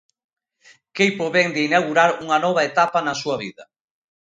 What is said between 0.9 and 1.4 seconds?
Queipo